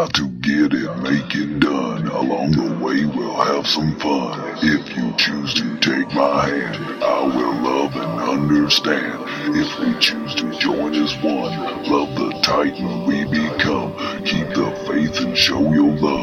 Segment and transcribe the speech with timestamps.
[0.00, 2.06] Got to get it, make it done.
[2.06, 4.56] Along the way, we'll have some fun.
[4.62, 9.20] If you choose to take my hand, I will love and understand.
[9.54, 11.52] If we choose to join as one,
[11.84, 13.92] love the titan we become.
[14.24, 16.19] Keep the faith and show your love.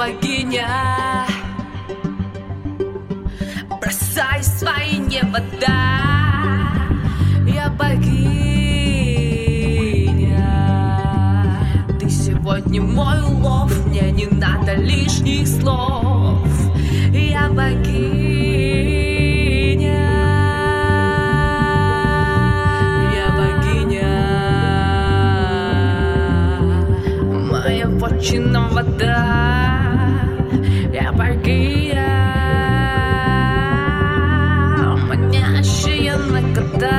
[0.00, 0.66] Богиня,
[3.82, 6.72] бросай свои не вода.
[7.46, 8.08] Я богиня,
[12.00, 16.48] ты сегодня мой улов, мне не надо лишних слов.
[17.12, 18.09] Я богиня,
[28.20, 29.26] моя вотчина вода.
[30.92, 32.06] Я богиня,
[35.08, 36.90] манящая на кота.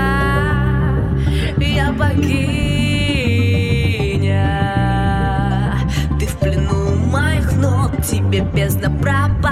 [1.58, 2.38] Я богиня,
[6.20, 9.51] ты в плену моих ног, тебе бездна пропоет.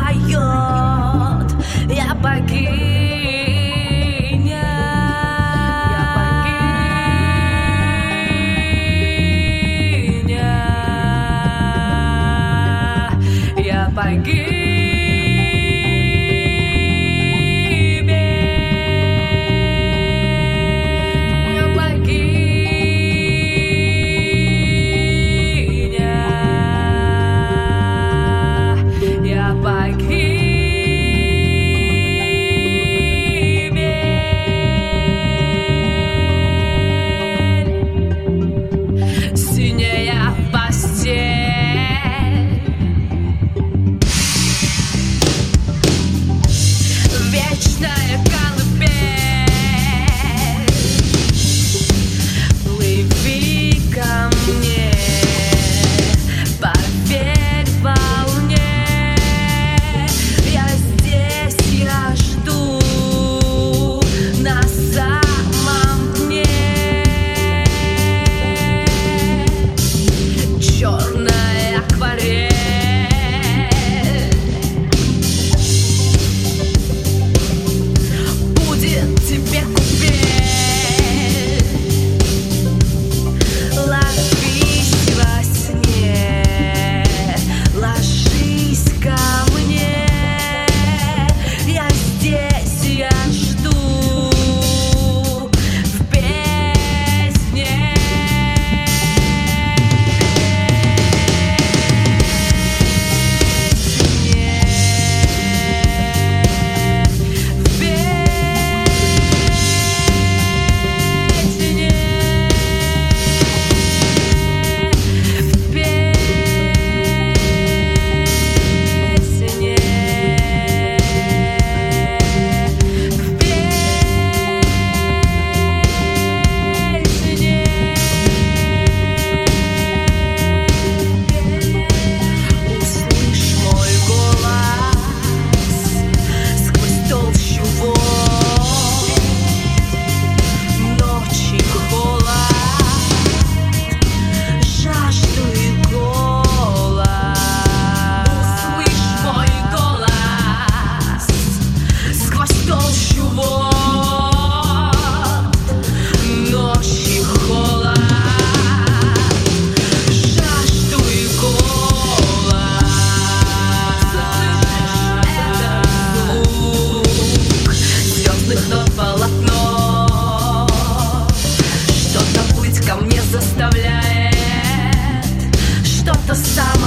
[176.30, 176.79] the sound.